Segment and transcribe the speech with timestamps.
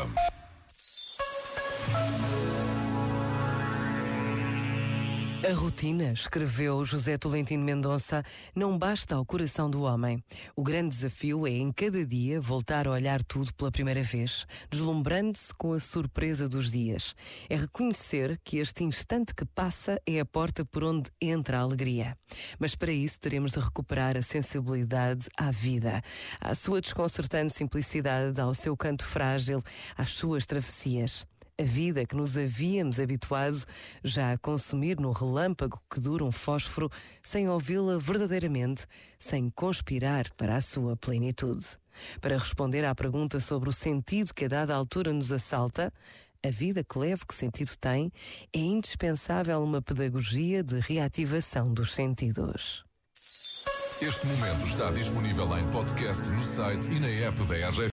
[0.00, 0.29] Welcome.
[5.42, 8.22] A rotina, escreveu José Tolentino Mendonça,
[8.54, 10.22] não basta ao coração do homem.
[10.54, 15.54] O grande desafio é, em cada dia, voltar a olhar tudo pela primeira vez, deslumbrando-se
[15.54, 17.14] com a surpresa dos dias.
[17.48, 22.14] É reconhecer que este instante que passa é a porta por onde entra a alegria.
[22.58, 26.02] Mas para isso teremos de recuperar a sensibilidade à vida,
[26.38, 29.62] à sua desconcertante simplicidade, ao seu canto frágil,
[29.96, 31.24] às suas travessias
[31.60, 33.64] a vida que nos havíamos habituado
[34.02, 36.90] já a consumir no relâmpago que dura um fósforo,
[37.22, 38.86] sem ouvi-la verdadeiramente,
[39.18, 41.76] sem conspirar para a sua plenitude.
[42.20, 45.92] Para responder à pergunta sobre o sentido que a dada altura nos assalta,
[46.42, 48.10] a vida que leva que sentido tem,
[48.54, 52.84] é indispensável uma pedagogia de reativação dos sentidos.
[54.00, 57.88] Este momento está disponível em podcast no site e na app da RGF.